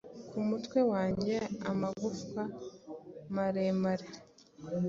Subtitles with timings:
[0.29, 1.35] Ku mutwe wanjye,
[1.71, 2.41] amagufwa
[3.35, 4.07] maremare